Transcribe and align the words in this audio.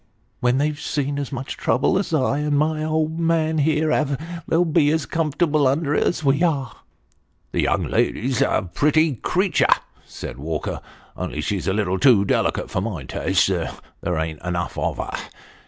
"Ah! 0.03 0.17
when 0.39 0.57
they've 0.57 0.79
seen 0.81 1.19
as 1.19 1.31
much 1.31 1.57
trouble 1.57 1.95
as 1.99 2.11
I 2.11 2.39
and 2.39 2.57
my 2.57 2.83
old 2.83 3.19
man 3.19 3.59
here 3.59 3.91
have, 3.91 4.19
they'll 4.47 4.65
bo 4.65 4.81
as 4.81 5.05
comfortable 5.05 5.67
under 5.67 5.93
it 5.93 6.01
as 6.03 6.23
wo 6.23 6.33
are."" 6.43 6.77
The 7.51 7.61
young 7.61 7.83
lady's 7.83 8.41
a 8.41 8.67
pretty 8.73 9.17
creature," 9.17 9.67
said 10.03 10.39
Walker, 10.39 10.81
only 11.15 11.39
she's 11.39 11.67
a 11.67 11.73
little 11.73 11.99
too 11.99 12.25
delicate 12.25 12.71
for 12.71 12.81
my 12.81 13.03
taste 13.03 13.47
there 13.49 14.17
ain't 14.17 14.43
enough 14.43 14.75
of 14.75 14.97
her. 14.97 15.11